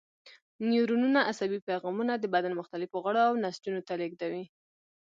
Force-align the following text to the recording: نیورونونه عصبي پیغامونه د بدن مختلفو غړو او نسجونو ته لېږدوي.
نیورونونه 0.69 1.19
عصبي 1.31 1.59
پیغامونه 1.69 2.13
د 2.17 2.25
بدن 2.33 2.53
مختلفو 2.59 2.97
غړو 3.05 3.21
او 3.29 3.33
نسجونو 3.43 3.81
ته 3.87 3.93
لېږدوي. 4.01 4.45